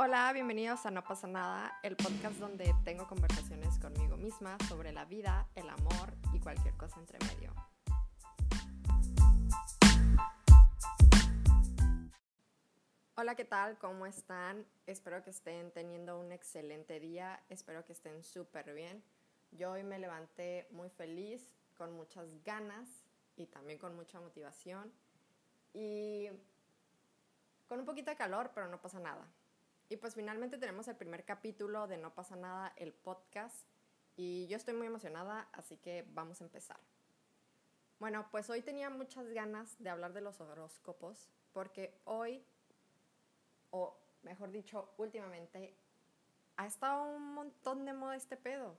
[0.00, 5.04] Hola, bienvenidos a No pasa nada, el podcast donde tengo conversaciones conmigo misma sobre la
[5.04, 7.52] vida, el amor y cualquier cosa entre medio.
[13.16, 13.76] Hola, ¿qué tal?
[13.78, 14.64] ¿Cómo están?
[14.86, 19.02] Espero que estén teniendo un excelente día, espero que estén súper bien.
[19.50, 21.42] Yo hoy me levanté muy feliz,
[21.76, 22.88] con muchas ganas
[23.34, 24.92] y también con mucha motivación
[25.74, 26.28] y
[27.66, 29.26] con un poquito de calor, pero no pasa nada.
[29.90, 33.66] Y pues finalmente tenemos el primer capítulo de No pasa nada, el podcast.
[34.16, 36.78] Y yo estoy muy emocionada, así que vamos a empezar.
[37.98, 42.44] Bueno, pues hoy tenía muchas ganas de hablar de los horóscopos, porque hoy,
[43.70, 45.74] o mejor dicho, últimamente,
[46.56, 48.76] ha estado un montón de moda este pedo.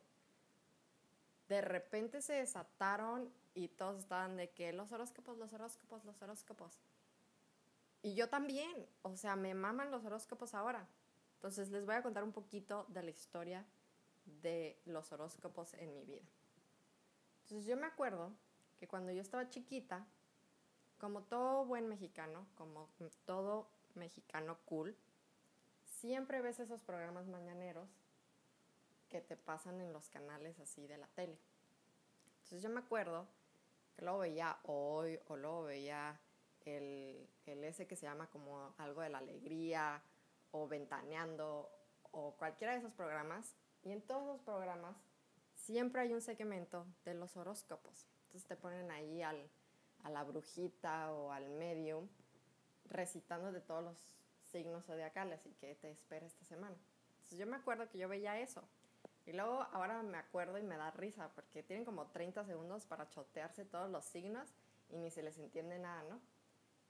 [1.48, 6.80] De repente se desataron y todos estaban de que los horóscopos, los horóscopos, los horóscopos.
[8.02, 10.88] Y yo también, o sea, me maman los horóscopos ahora.
[11.39, 13.65] Entonces les voy a contar un poquito de la historia
[14.41, 16.27] de los horóscopos en mi vida.
[17.43, 18.34] Entonces yo me acuerdo
[18.77, 20.05] que cuando yo estaba chiquita,
[20.98, 22.90] como todo buen mexicano, como
[23.26, 24.98] todo mexicano cool,
[25.85, 27.87] siempre ves esos programas mañaneros
[29.07, 31.40] que te pasan en los canales así de la tele.
[32.40, 33.29] Entonces yo me acuerdo
[33.96, 36.20] que luego veía hoy o luego veía
[36.65, 40.03] el, el ese que se llama como algo de la alegría
[40.52, 41.70] o Ventaneando
[42.12, 43.55] o cualquiera de esos programas.
[43.84, 44.96] Y en todos los programas
[45.55, 48.05] siempre hay un segmento de los horóscopos.
[48.24, 49.50] Entonces te ponen ahí al,
[50.04, 52.08] a la brujita o al medium
[52.86, 53.98] recitando de todos los
[54.52, 56.76] signos zodiacales y que te espera esta semana.
[57.12, 58.64] Entonces yo me acuerdo que yo veía eso.
[59.26, 63.10] Y luego ahora me acuerdo y me da risa porque tienen como 30 segundos para
[63.10, 64.50] chotearse todos los signos
[64.90, 66.20] y ni se les entiende nada, ¿no?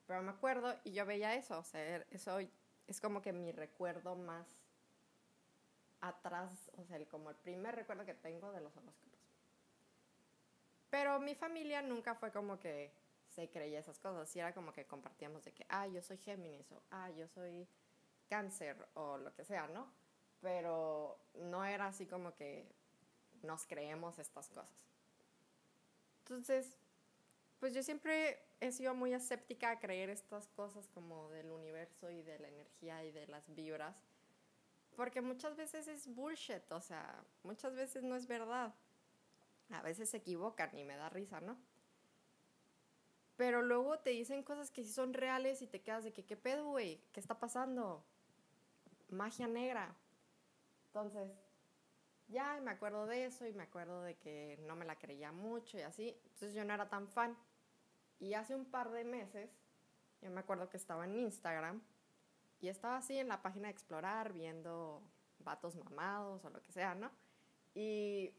[0.08, 2.40] Pero me acuerdo y yo veía eso, o sea, eso
[2.90, 4.48] es como que mi recuerdo más
[6.02, 9.20] atrás, o sea, el, como el primer recuerdo que tengo de los horóscopos.
[10.90, 12.92] Pero mi familia nunca fue como que
[13.28, 16.72] se creía esas cosas, y era como que compartíamos de que, ah, yo soy Géminis,
[16.72, 17.68] o ah, yo soy
[18.28, 19.88] cáncer, o lo que sea, ¿no?
[20.42, 22.66] Pero no era así como que
[23.44, 24.74] nos creemos estas cosas.
[26.20, 26.76] Entonces,
[27.60, 32.22] pues yo siempre he sido muy escéptica a creer estas cosas como del universo y
[32.22, 33.96] de la energía y de las vibras,
[34.96, 38.74] porque muchas veces es bullshit, o sea, muchas veces no es verdad.
[39.72, 41.58] A veces se equivocan y me da risa, ¿no?
[43.36, 46.36] Pero luego te dicen cosas que sí son reales y te quedas de que, ¿qué
[46.36, 47.02] pedo, güey?
[47.14, 48.04] ¿Qué está pasando?
[49.10, 49.96] Magia negra.
[50.88, 51.32] Entonces,
[52.28, 55.78] ya me acuerdo de eso y me acuerdo de que no me la creía mucho
[55.78, 56.10] y así.
[56.26, 57.38] Entonces yo no era tan fan.
[58.20, 59.50] Y hace un par de meses,
[60.22, 61.82] yo me acuerdo que estaba en Instagram
[62.60, 65.02] y estaba así en la página de explorar viendo
[65.40, 67.10] vatos mamados o lo que sea, ¿no?
[67.74, 68.34] Y,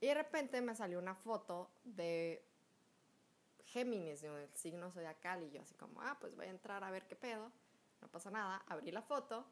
[0.00, 2.44] y de repente me salió una foto de
[3.64, 6.90] Géminis, de un signo zodiacal, y yo así como, ah, pues voy a entrar a
[6.90, 7.50] ver qué pedo,
[8.02, 9.46] no pasa nada, abrí la foto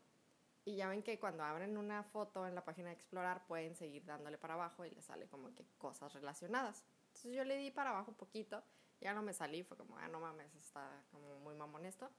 [0.65, 4.05] y ya ven que cuando abren una foto en la página de explorar pueden seguir
[4.05, 6.85] dándole para abajo y le sale como que cosas relacionadas.
[7.07, 8.63] Entonces yo le di para abajo un poquito
[9.01, 12.11] ya no me salí, fue como, ah, no mames, está como muy mamón esto.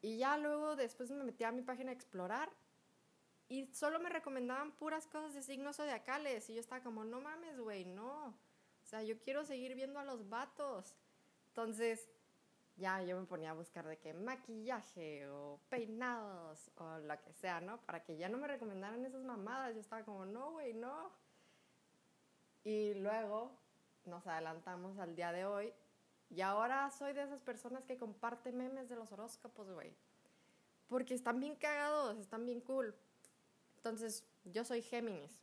[0.00, 2.50] Y ya luego después me metí a mi página a explorar
[3.48, 7.58] y solo me recomendaban puras cosas de signos zodiacales y yo estaba como, no mames,
[7.58, 8.28] güey, no.
[8.28, 10.94] O sea, yo quiero seguir viendo a los vatos.
[11.48, 12.08] Entonces,
[12.76, 17.60] ya yo me ponía a buscar de qué maquillaje o peinados o lo que sea,
[17.60, 17.80] ¿no?
[17.82, 19.74] Para que ya no me recomendaran esas mamadas.
[19.74, 21.10] Yo estaba como, no, güey, no.
[22.64, 23.58] Y luego
[24.04, 25.72] nos adelantamos al día de hoy.
[26.30, 29.94] Y ahora soy de esas personas que comparte memes de los horóscopos, güey.
[30.88, 32.94] Porque están bien cagados, están bien cool.
[33.76, 35.40] Entonces, yo soy Géminis.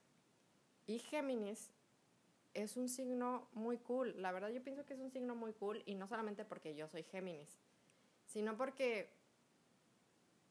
[0.87, 1.71] Y Géminis
[2.53, 4.19] es un signo muy cool.
[4.21, 6.87] La verdad yo pienso que es un signo muy cool y no solamente porque yo
[6.87, 7.57] soy Géminis,
[8.25, 9.09] sino porque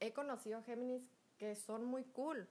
[0.01, 1.09] he conocido Géminis
[1.39, 2.47] que son muy cool.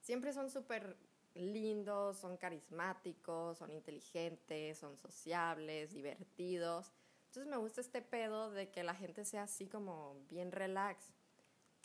[0.00, 0.96] Siempre son súper
[1.38, 6.92] lindos, son carismáticos, son inteligentes, son sociables, divertidos.
[7.26, 11.12] Entonces me gusta este pedo de que la gente sea así como bien relax.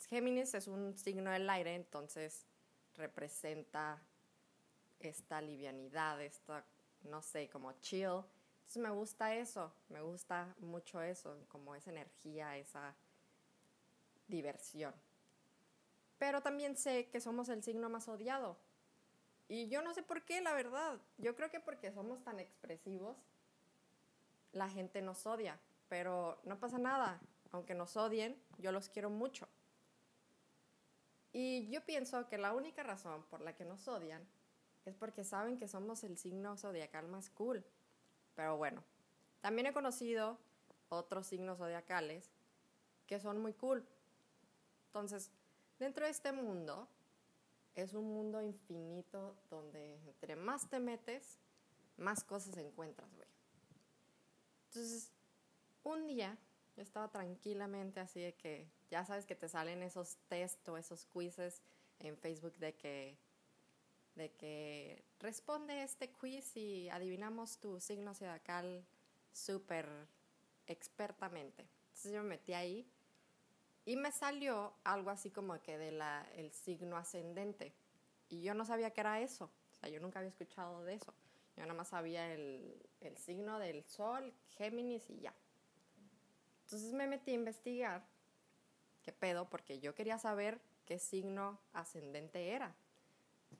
[0.08, 2.46] Géminis es un signo del aire, entonces
[2.94, 4.02] representa
[5.00, 6.64] esta livianidad, esta,
[7.02, 8.22] no sé, como chill.
[8.58, 12.94] Entonces me gusta eso, me gusta mucho eso, como esa energía, esa
[14.26, 14.94] diversión.
[16.18, 18.56] Pero también sé que somos el signo más odiado.
[19.48, 20.98] Y yo no sé por qué, la verdad.
[21.18, 23.16] Yo creo que porque somos tan expresivos,
[24.52, 25.58] la gente nos odia.
[25.88, 27.20] Pero no pasa nada.
[27.52, 29.48] Aunque nos odien, yo los quiero mucho.
[31.32, 34.26] Y yo pienso que la única razón por la que nos odian
[34.84, 37.64] es porque saben que somos el signo zodiacal más cool.
[38.34, 38.82] Pero bueno,
[39.40, 40.38] también he conocido
[40.88, 42.30] otros signos zodiacales
[43.06, 43.86] que son muy cool.
[44.86, 45.30] Entonces,
[45.78, 46.88] dentro de este mundo,
[47.74, 51.38] es un mundo infinito donde entre más te metes,
[51.96, 53.28] más cosas encuentras, güey.
[54.66, 55.12] Entonces,
[55.82, 56.38] un día
[56.76, 61.06] yo estaba tranquilamente así de que ya sabes que te salen esos test o esos
[61.06, 61.62] quizzes
[62.00, 63.18] en Facebook de que
[64.14, 68.86] de que responde este quiz y adivinamos tu signo zodiacal
[69.32, 69.88] súper
[70.66, 71.66] expertamente.
[71.88, 72.88] Entonces yo me metí ahí
[73.84, 77.74] y me salió algo así como que de la, el signo ascendente.
[78.28, 79.50] Y yo no sabía que era eso.
[79.72, 81.12] O sea, yo nunca había escuchado de eso.
[81.56, 85.34] Yo nada más sabía el, el signo del sol, Géminis y ya.
[86.64, 88.04] Entonces me metí a investigar
[89.02, 92.74] qué pedo, porque yo quería saber qué signo ascendente era.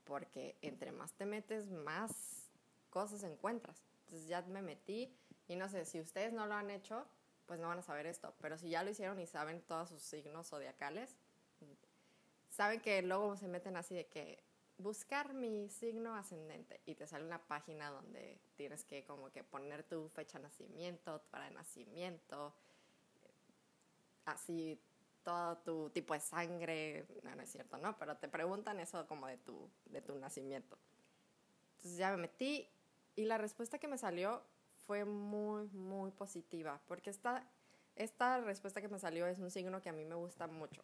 [0.05, 2.51] Porque entre más te metes, más
[2.91, 3.83] cosas encuentras.
[4.07, 5.15] Entonces ya me metí
[5.47, 7.07] y no sé, si ustedes no lo han hecho,
[7.47, 8.35] pues no van a saber esto.
[8.41, 11.17] Pero si ya lo hicieron y saben todos sus signos zodiacales,
[12.49, 14.43] saben que luego se meten así de que
[14.79, 19.85] buscar mi signo ascendente y te sale una página donde tienes que como que poner
[19.85, 22.55] tu fecha de nacimiento, hora de nacimiento,
[24.25, 24.81] así
[25.23, 27.97] todo tu tipo de sangre, no, no es cierto, ¿no?
[27.99, 30.77] Pero te preguntan eso como de tu, de tu nacimiento.
[31.77, 32.69] Entonces ya me metí
[33.17, 34.43] y la respuesta que me salió
[34.87, 37.47] fue muy, muy positiva, porque esta,
[37.97, 40.83] esta respuesta que me salió es un signo que a mí me gusta mucho.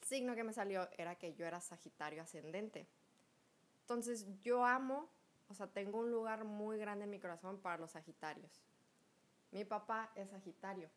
[0.00, 2.86] El signo que me salió era que yo era Sagitario ascendente.
[3.82, 5.08] Entonces yo amo,
[5.48, 8.62] o sea, tengo un lugar muy grande en mi corazón para los Sagitarios.
[9.50, 10.90] Mi papá es Sagitario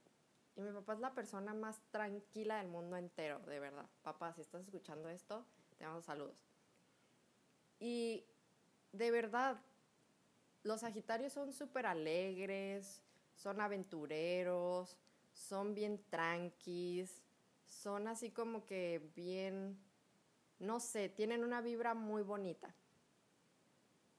[0.56, 3.86] y mi papá es la persona más tranquila del mundo entero, de verdad.
[4.02, 5.46] Papá, si estás escuchando esto,
[5.78, 6.38] te mando saludos.
[7.80, 8.26] Y
[8.94, 9.62] de verdad,
[10.65, 13.03] los Sagitarios son súper alegres,
[13.35, 14.97] son aventureros,
[15.31, 17.21] son bien tranquis,
[17.67, 19.79] son así como que bien,
[20.57, 22.73] no sé, tienen una vibra muy bonita.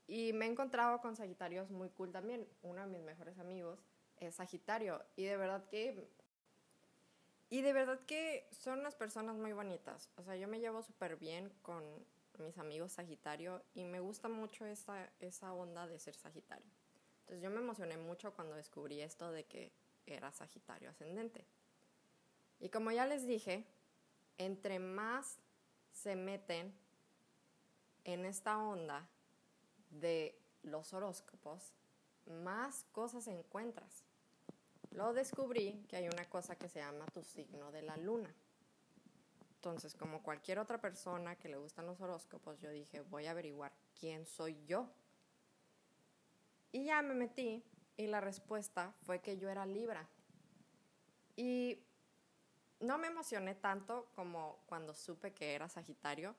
[0.06, 2.48] Y me he encontrado con Sagitarios muy cool también.
[2.62, 3.80] Uno de mis mejores amigos
[4.18, 6.08] es Sagitario y de verdad que
[7.50, 10.10] y de verdad que son unas personas muy bonitas.
[10.16, 11.84] O sea, yo me llevo súper bien con
[12.38, 16.70] mis amigos Sagitario y me gusta mucho esa, esa onda de ser Sagitario.
[17.20, 19.72] Entonces yo me emocioné mucho cuando descubrí esto de que
[20.06, 21.46] era Sagitario ascendente.
[22.60, 23.66] Y como ya les dije,
[24.38, 25.38] entre más
[25.92, 26.72] se meten
[28.04, 29.08] en esta onda
[29.90, 31.72] de los horóscopos,
[32.26, 34.04] más cosas encuentras.
[34.90, 38.32] Luego descubrí que hay una cosa que se llama tu signo de la luna.
[39.66, 43.72] Entonces, como cualquier otra persona que le gustan los horóscopos, yo dije, voy a averiguar
[43.98, 44.88] quién soy yo.
[46.70, 47.64] Y ya me metí
[47.96, 50.08] y la respuesta fue que yo era Libra.
[51.34, 51.84] Y
[52.78, 56.36] no me emocioné tanto como cuando supe que era Sagitario,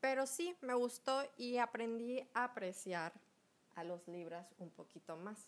[0.00, 3.12] pero sí me gustó y aprendí a apreciar
[3.76, 5.46] a los Libras un poquito más.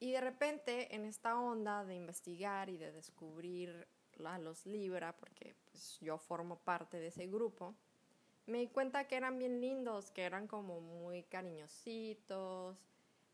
[0.00, 3.86] Y de repente, en esta onda de investigar y de descubrir
[4.24, 7.74] a los Libra, porque pues, yo formo parte de ese grupo,
[8.46, 12.76] me di cuenta que eran bien lindos, que eran como muy cariñositos,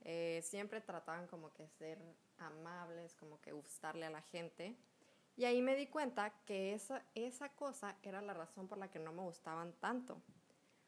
[0.03, 1.99] eh, siempre trataban como que ser
[2.39, 4.77] amables, como que gustarle a la gente.
[5.37, 8.99] Y ahí me di cuenta que esa, esa cosa era la razón por la que
[8.99, 10.21] no me gustaban tanto.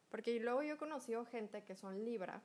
[0.08, 2.42] Porque luego yo he conocido gente que son Libra,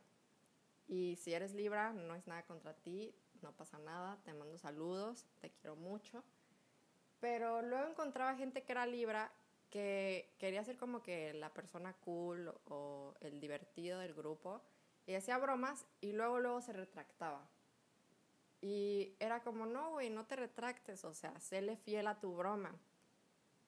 [0.88, 5.26] y si eres Libra, no es nada contra ti, no pasa nada, te mando saludos,
[5.40, 6.24] te quiero mucho.
[7.20, 9.32] Pero luego encontraba gente que era Libra
[9.70, 14.62] que quería ser como que la persona cool o el divertido del grupo
[15.06, 17.48] y hacía bromas y luego luego se retractaba.
[18.62, 22.76] Y era como, no, güey, no te retractes, o sea, séle fiel a tu broma.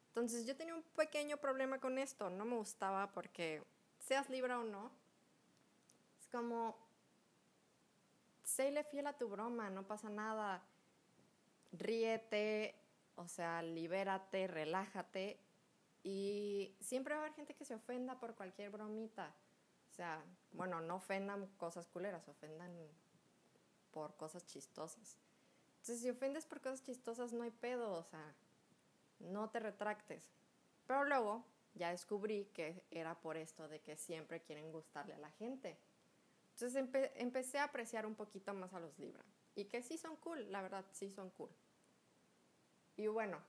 [0.07, 3.63] Entonces yo tenía un pequeño problema con esto, no me gustaba porque
[3.99, 4.91] seas Libra o no,
[6.19, 6.75] es como,
[8.59, 10.61] séle fiel a tu broma, no pasa nada.
[11.71, 12.75] Ríete,
[13.15, 15.39] o sea, libérate, relájate.
[16.03, 19.33] Y siempre va a haber gente que se ofenda por cualquier bromita.
[19.89, 22.75] O sea, bueno, no ofendan cosas culeras, ofendan
[23.91, 25.17] por cosas chistosas.
[25.77, 28.35] Entonces, si ofendes por cosas chistosas, no hay pedo, o sea,
[29.19, 30.33] no te retractes.
[30.85, 35.31] Pero luego ya descubrí que era por esto de que siempre quieren gustarle a la
[35.31, 35.77] gente.
[36.61, 39.23] Entonces empecé a apreciar un poquito más a los Libra.
[39.55, 41.49] Y que sí son cool, la verdad, sí son cool.
[42.97, 43.39] Y bueno,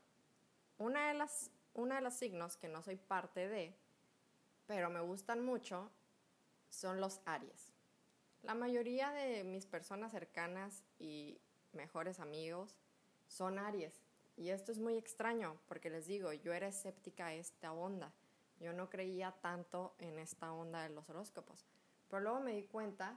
[0.79, 3.75] una de las, una de los signos que no soy parte de,
[4.69, 5.91] pero me gustan mucho,
[6.69, 7.73] son los Aries.
[8.43, 11.41] La mayoría de mis personas cercanas y
[11.73, 12.77] mejores amigos
[13.27, 14.01] son Aries.
[14.37, 18.13] Y esto es muy extraño porque les digo, yo era escéptica a esta onda.
[18.61, 21.67] Yo no creía tanto en esta onda de los horóscopos.
[22.11, 23.17] Pero luego me di cuenta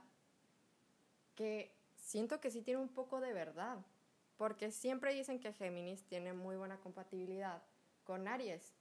[1.34, 3.78] que siento que sí tiene un poco de verdad.
[4.36, 7.62] Porque siempre dicen que Géminis tiene muy buena compatibilidad
[8.04, 8.74] con Aries.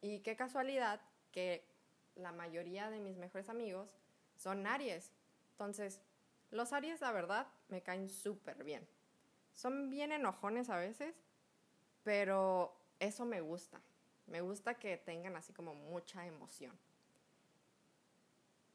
[0.00, 1.00] Y qué casualidad
[1.32, 1.66] que
[2.16, 3.96] la mayoría de mis mejores amigos
[4.36, 5.12] son Aries.
[5.52, 6.00] Entonces,
[6.50, 8.86] los Aries, la verdad, me caen súper bien.
[9.52, 11.14] Son bien enojones a veces,
[12.02, 13.80] pero eso me gusta.
[14.26, 16.76] Me gusta que tengan así como mucha emoción.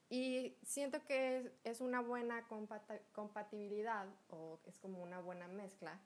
[0.10, 2.48] Y siento que es una buena
[3.14, 6.00] compatibilidad o es como una buena mezcla,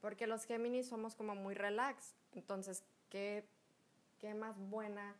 [0.00, 2.14] porque los Géminis somos como muy relax.
[2.32, 3.44] Entonces, ¿qué,
[4.18, 5.16] qué más buena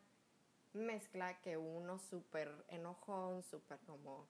[0.73, 4.29] mezcla que uno súper enojón, súper como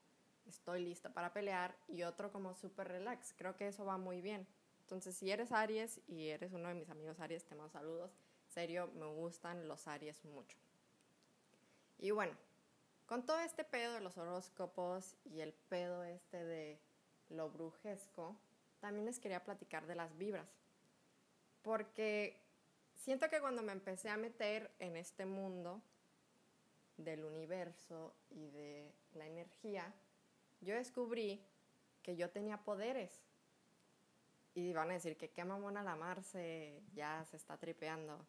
[0.48, 3.34] estoy lista para pelear y otro como súper relax?
[3.36, 4.46] Creo que eso va muy bien.
[4.80, 8.10] Entonces, si eres Aries y eres uno de mis amigos Aries, te mando saludos.
[8.48, 10.56] Serio, me gustan los Aries mucho.
[11.98, 12.32] Y bueno,
[13.10, 16.80] con todo este pedo de los horóscopos y el pedo este de
[17.28, 18.36] lo brujesco,
[18.78, 20.46] también les quería platicar de las vibras.
[21.62, 22.40] Porque
[22.94, 25.82] siento que cuando me empecé a meter en este mundo
[26.98, 29.92] del universo y de la energía,
[30.60, 31.44] yo descubrí
[32.04, 33.24] que yo tenía poderes
[34.54, 38.24] y van a decir que qué mamona la Marce ya se está tripeando.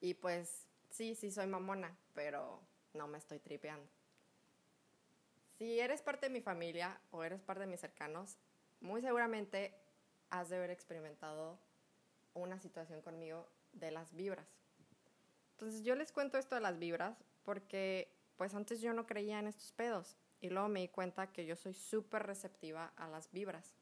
[0.00, 2.62] Y pues sí, sí soy mamona, pero
[2.94, 3.95] no me estoy tripeando.
[5.58, 8.36] Si eres parte de mi familia o eres parte de mis cercanos,
[8.80, 9.74] muy seguramente
[10.28, 11.58] has de haber experimentado
[12.34, 14.46] una situación conmigo de las vibras.
[15.52, 19.46] Entonces yo les cuento esto de las vibras porque pues antes yo no creía en
[19.46, 23.74] estos pedos y luego me di cuenta que yo soy súper receptiva a las vibras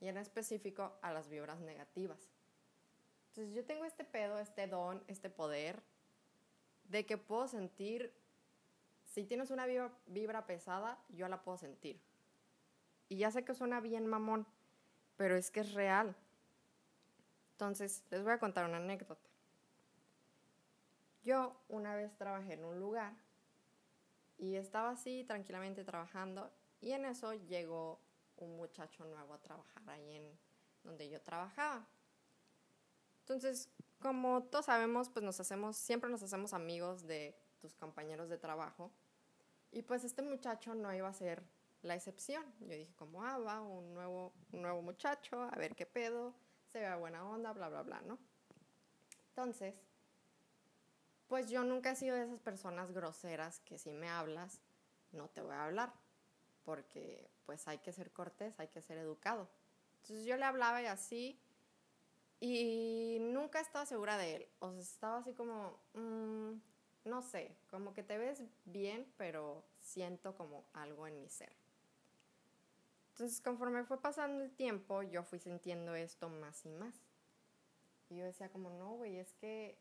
[0.00, 2.30] y en específico a las vibras negativas.
[3.30, 5.82] Entonces yo tengo este pedo, este don, este poder
[6.84, 8.12] de que puedo sentir,
[9.18, 9.66] si tienes una
[10.06, 12.00] vibra, pesada, yo la puedo sentir.
[13.08, 14.46] Y ya sé que suena bien mamón,
[15.16, 16.14] pero es que es real.
[17.52, 19.28] Entonces, les voy a contar una anécdota.
[21.24, 23.12] Yo una vez trabajé en un lugar
[24.38, 26.48] y estaba así tranquilamente trabajando
[26.80, 27.98] y en eso llegó
[28.36, 30.38] un muchacho nuevo a trabajar ahí en
[30.84, 31.84] donde yo trabajaba.
[33.22, 38.38] Entonces, como todos sabemos, pues nos hacemos, siempre nos hacemos amigos de tus compañeros de
[38.38, 38.92] trabajo.
[39.70, 41.42] Y pues este muchacho no iba a ser
[41.82, 42.44] la excepción.
[42.60, 46.34] Yo dije, como, ah, va, un nuevo, un nuevo muchacho, a ver qué pedo,
[46.66, 48.18] se vea buena onda, bla, bla, bla, ¿no?
[49.30, 49.74] Entonces,
[51.28, 54.60] pues yo nunca he sido de esas personas groseras que si me hablas,
[55.12, 55.92] no te voy a hablar
[56.64, 59.48] porque pues hay que ser cortés, hay que ser educado.
[60.02, 61.40] Entonces yo le hablaba y así,
[62.40, 64.46] y nunca estaba segura de él.
[64.58, 66.52] O sea, estaba así como, mm,
[67.08, 71.52] no sé, como que te ves bien, pero siento como algo en mi ser.
[73.10, 76.94] Entonces, conforme fue pasando el tiempo, yo fui sintiendo esto más y más.
[78.10, 79.76] Y yo decía como, no, güey, es que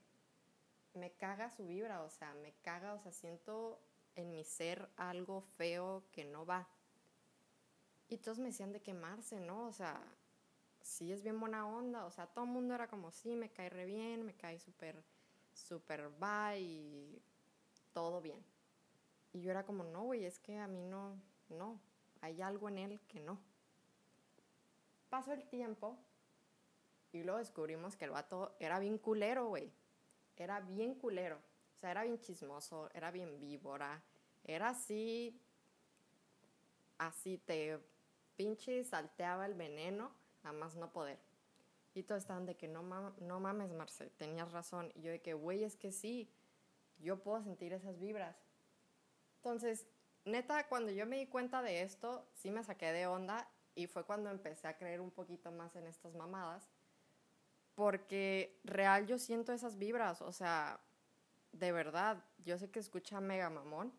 [0.94, 3.80] me caga su vibra, o sea, me caga, o sea, siento
[4.16, 6.68] en mi ser algo feo que no va.
[8.10, 9.68] Y todos me decían de quemarse, ¿no?
[9.68, 10.02] O sea,
[10.82, 12.06] sí es bien buena onda.
[12.06, 15.04] O sea, todo el mundo era como, sí, me cae re bien, me cae súper,
[15.58, 17.22] súper va y
[17.94, 18.44] todo bien.
[19.34, 21.80] Y yo era como, no, güey, es que a mí no, no,
[22.22, 23.40] hay algo en él que no.
[25.10, 25.98] Pasó el tiempo
[27.12, 29.72] y luego descubrimos que el vato era bien culero, güey.
[30.36, 31.38] Era bien culero.
[31.76, 34.02] O sea, era bien chismoso, era bien víbora,
[34.44, 35.40] era así,
[36.98, 37.80] así te
[38.36, 40.12] pinche salteaba el veneno
[40.44, 41.20] a más no poder.
[41.98, 42.84] Y todos estaban de que no,
[43.18, 44.92] no mames, Marce, tenías razón.
[44.94, 46.32] Y yo de que, güey, es que sí,
[47.00, 48.38] yo puedo sentir esas vibras.
[49.38, 49.88] Entonces,
[50.24, 54.06] neta, cuando yo me di cuenta de esto, sí me saqué de onda y fue
[54.06, 56.70] cuando empecé a creer un poquito más en estas mamadas.
[57.74, 60.80] Porque real yo siento esas vibras, o sea,
[61.52, 63.92] de verdad, yo sé que escucha mega mamón,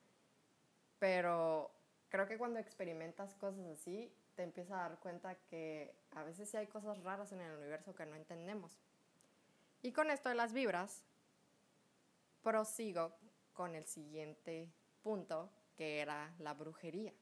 [1.00, 1.72] pero
[2.10, 6.56] creo que cuando experimentas cosas así, te empiezas a dar cuenta que a veces sí
[6.56, 8.78] hay cosas raras en el universo que no entendemos.
[9.82, 11.02] Y con esto de las vibras,
[12.44, 13.16] prosigo
[13.52, 17.12] con el siguiente punto, que era la brujería.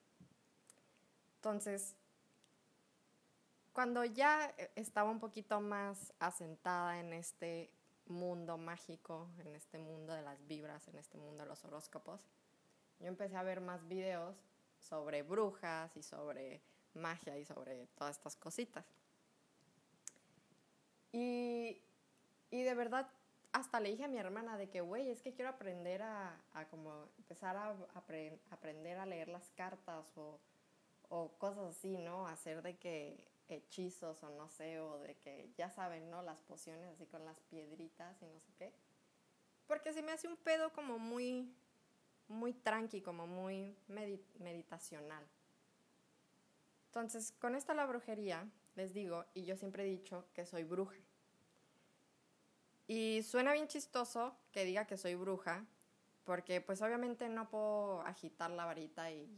[1.36, 1.96] Entonces,
[3.72, 7.72] cuando ya estaba un poquito más asentada en este
[8.08, 12.20] mundo mágico, en este mundo de las vibras, en este mundo de los horóscopos,
[13.00, 14.36] yo empecé a ver más videos
[14.78, 16.60] sobre brujas y sobre
[16.96, 18.84] magia y sobre todas estas cositas.
[21.12, 21.80] Y,
[22.50, 23.08] y de verdad,
[23.52, 26.68] hasta le dije a mi hermana de que, güey, es que quiero aprender a, a
[26.68, 27.74] como empezar a,
[28.50, 30.38] aprender a leer las cartas o,
[31.08, 32.26] o cosas así, ¿no?
[32.26, 36.22] Hacer de que hechizos o no sé, o de que ya saben, ¿no?
[36.22, 38.72] Las pociones así con las piedritas y no sé qué.
[39.66, 41.54] Porque se me hace un pedo como muy,
[42.28, 43.76] muy tranqui, como muy
[44.38, 45.26] meditacional.
[46.86, 50.96] Entonces, con esta la brujería, les digo, y yo siempre he dicho que soy bruja.
[52.86, 55.66] Y suena bien chistoso que diga que soy bruja,
[56.24, 59.28] porque pues obviamente no puedo agitar la varita y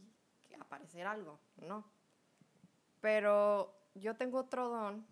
[0.59, 1.83] aparecer algo, no.
[3.01, 5.05] Pero yo tengo otro don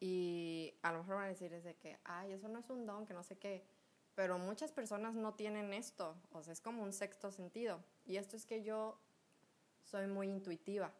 [0.00, 2.86] y a lo mejor van a decir es de que, ay, eso no es un
[2.86, 3.64] don, que no sé qué.
[4.14, 7.82] Pero muchas personas no tienen esto, o sea, es como un sexto sentido.
[8.04, 8.98] Y esto es que yo
[9.90, 10.92] soy muy intuitiva.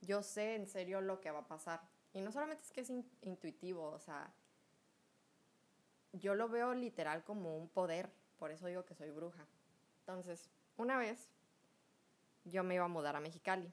[0.00, 1.80] Yo sé en serio lo que va a pasar.
[2.12, 2.90] Y no solamente es que es
[3.22, 4.32] intuitivo, o sea,
[6.12, 9.46] yo lo veo literal como un poder, por eso digo que soy bruja.
[10.00, 11.28] Entonces, una vez
[12.44, 13.70] yo me iba a mudar a Mexicali.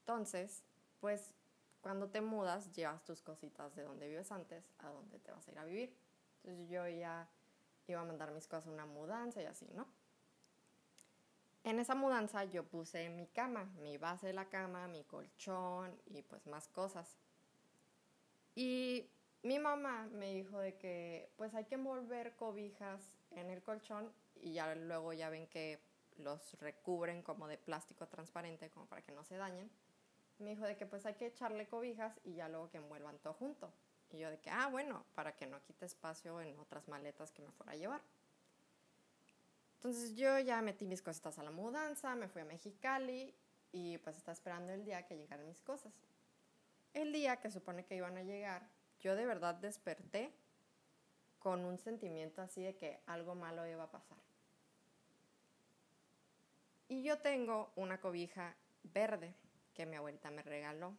[0.00, 0.62] Entonces,
[1.00, 1.34] pues
[1.80, 5.50] cuando te mudas, llevas tus cositas de donde vives antes a donde te vas a
[5.50, 5.94] ir a vivir.
[6.44, 7.28] Entonces yo ya
[7.88, 9.86] iba a mandar mis cosas a una mudanza y así, ¿no?
[11.64, 16.22] En esa mudanza yo puse mi cama, mi base de la cama, mi colchón y
[16.22, 17.16] pues más cosas.
[18.54, 19.08] Y
[19.42, 23.00] mi mamá me dijo de que pues hay que envolver cobijas
[23.30, 25.80] en el colchón y ya luego ya ven que
[26.18, 29.70] los recubren como de plástico transparente como para que no se dañen
[30.42, 33.34] me dijo de que pues hay que echarle cobijas y ya luego que envuelvan todo
[33.34, 33.72] junto.
[34.10, 37.42] Y yo de que, ah, bueno, para que no quite espacio en otras maletas que
[37.42, 38.02] me fuera a llevar.
[39.82, 43.34] Entonces yo ya metí mis cositas a la mudanza, me fui a Mexicali
[43.72, 45.92] y pues estaba esperando el día que llegaran mis cosas.
[46.94, 48.62] El día que supone que iban a llegar,
[49.00, 50.32] yo de verdad desperté
[51.40, 54.18] con un sentimiento así de que algo malo iba a pasar.
[56.86, 59.34] Y yo tengo una cobija verde
[59.74, 60.96] que mi abuelita me regaló.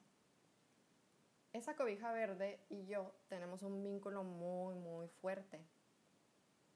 [1.54, 5.62] Esa cobija verde y yo tenemos un vínculo muy, muy fuerte.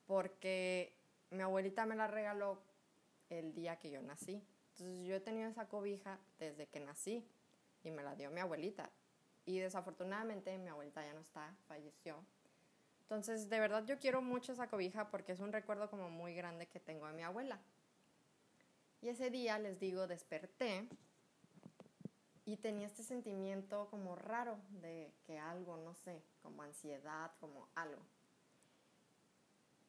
[0.05, 0.96] Porque
[1.31, 2.59] mi abuelita me la regaló
[3.29, 4.41] el día que yo nací.
[4.71, 7.27] Entonces yo he tenido esa cobija desde que nací
[7.83, 8.89] y me la dio mi abuelita.
[9.45, 12.23] Y desafortunadamente mi abuelita ya no está, falleció.
[13.01, 16.67] Entonces de verdad yo quiero mucho esa cobija porque es un recuerdo como muy grande
[16.67, 17.59] que tengo de mi abuela.
[19.01, 20.87] Y ese día les digo, desperté
[22.45, 28.01] y tenía este sentimiento como raro de que algo, no sé, como ansiedad, como algo.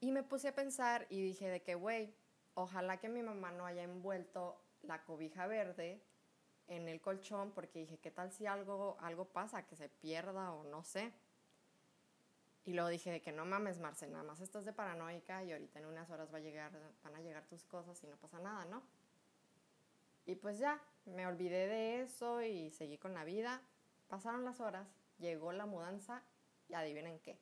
[0.01, 2.15] Y me puse a pensar y dije de que, güey,
[2.55, 6.01] ojalá que mi mamá no haya envuelto la cobija verde
[6.69, 10.65] en el colchón porque dije, ¿qué tal si algo, algo pasa, que se pierda o
[10.65, 11.13] no sé?
[12.65, 15.79] Y luego dije de que no mames, Marce, nada más estás de paranoica y ahorita
[15.79, 16.71] en unas horas va a llegar,
[17.03, 18.83] van a llegar tus cosas y no pasa nada, ¿no?
[20.27, 23.63] Y pues ya, me olvidé de eso y seguí con la vida.
[24.09, 24.87] Pasaron las horas,
[25.19, 26.23] llegó la mudanza
[26.69, 27.39] y adivinen qué.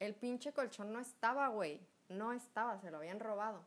[0.00, 1.80] El pinche colchón no estaba, güey.
[2.08, 3.64] No estaba, se lo habían robado.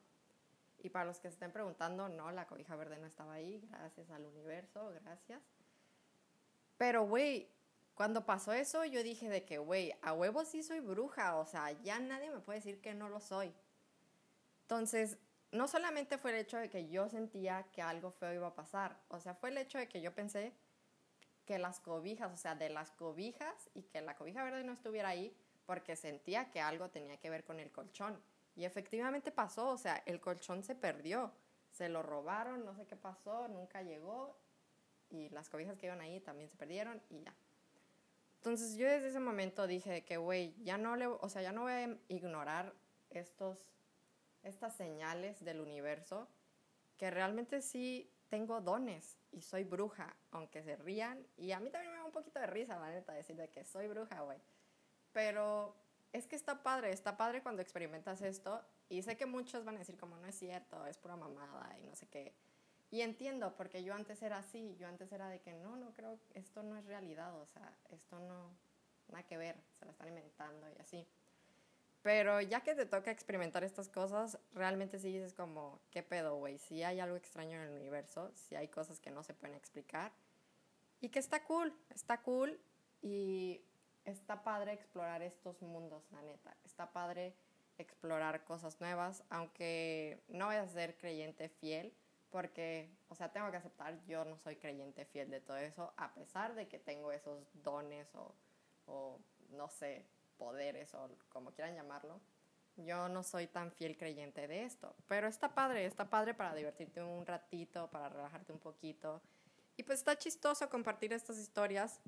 [0.80, 4.10] Y para los que se estén preguntando, no, la cobija verde no estaba ahí, gracias
[4.10, 5.42] al universo, gracias.
[6.78, 7.48] Pero, güey,
[7.96, 11.72] cuando pasó eso, yo dije de que, güey, a huevo sí soy bruja, o sea,
[11.84, 13.54] ya nadie me puede decir que no lo soy.
[14.64, 15.18] Entonces,
[15.52, 19.00] no solamente fue el hecho de que yo sentía que algo feo iba a pasar,
[19.08, 20.52] o sea, fue el hecho de que yo pensé
[21.46, 25.10] que las cobijas, o sea, de las cobijas y que la cobija verde no estuviera
[25.10, 25.36] ahí
[25.66, 28.22] porque sentía que algo tenía que ver con el colchón.
[28.56, 31.32] Y efectivamente pasó, o sea, el colchón se perdió,
[31.72, 34.38] se lo robaron, no sé qué pasó, nunca llegó
[35.10, 37.34] y las cobijas que iban ahí también se perdieron y ya.
[38.38, 41.62] Entonces yo desde ese momento dije que, güey, ya no le, o sea, ya no
[41.62, 42.74] voy a ignorar
[43.10, 43.74] estos
[44.44, 46.28] estas señales del universo,
[46.98, 51.26] que realmente sí tengo dones y soy bruja, aunque se rían.
[51.38, 53.64] Y a mí también me da un poquito de risa, la neta, decir de que
[53.64, 54.38] soy bruja, güey.
[55.14, 55.76] Pero
[56.12, 58.62] es que está padre, está padre cuando experimentas esto.
[58.90, 61.86] Y sé que muchos van a decir como no es cierto, es pura mamada y
[61.86, 62.34] no sé qué.
[62.92, 66.20] Y entiendo, porque yo antes era así, yo antes era de que no, no creo,
[66.36, 68.52] esto no es realidad, o sea, esto no,
[69.08, 71.08] nada que ver, se lo están inventando y así.
[72.04, 76.60] Pero ya que te toca experimentar estas cosas, realmente sí dices como, ¿qué pedo, güey?
[76.60, 80.12] Si hay algo extraño en el universo, si hay cosas que no se pueden explicar.
[81.00, 82.60] Y que está cool, está cool
[83.02, 83.62] y
[84.06, 86.56] está padre explorar estos mundos, la neta.
[86.64, 87.36] Está padre
[87.78, 91.94] explorar cosas nuevas, aunque no vayas a ser creyente fiel,
[92.30, 96.14] porque, o sea, tengo que aceptar, yo no soy creyente fiel de todo eso, a
[96.14, 98.36] pesar de que tengo esos dones o,
[98.88, 100.06] o no sé,
[100.38, 102.20] poderes o como quieran llamarlo.
[102.76, 107.04] Yo no soy tan fiel creyente de esto, pero está padre, está padre para divertirte
[107.04, 109.22] un ratito, para relajarte un poquito.
[109.78, 112.00] Y pues está chistoso compartir estas historias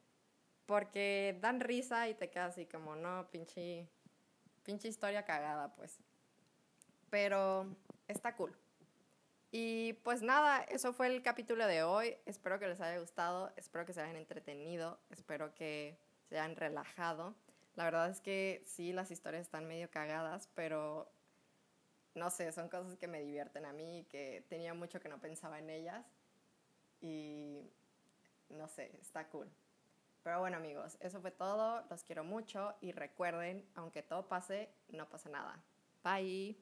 [0.66, 3.88] porque dan risa y te quedas así como, no, pinche,
[4.64, 6.00] pinche historia cagada, pues.
[7.10, 7.68] Pero
[8.08, 8.56] está cool.
[9.52, 12.18] Y pues nada, eso fue el capítulo de hoy.
[12.26, 15.98] Espero que les haya gustado, espero que se hayan entretenido, espero que
[16.28, 17.36] se hayan relajado.
[17.76, 21.10] La verdad es que sí, las historias están medio cagadas, pero
[22.16, 25.60] no sé, son cosas que me divierten a mí, que tenía mucho que no pensaba
[25.60, 26.06] en ellas.
[27.02, 27.70] Y
[28.50, 29.50] no sé, está cool.
[30.26, 35.08] Pero bueno amigos, eso fue todo, los quiero mucho y recuerden, aunque todo pase, no
[35.08, 35.64] pasa nada.
[36.04, 36.58] Bye.